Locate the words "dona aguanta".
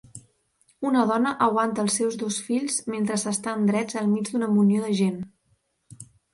1.11-1.83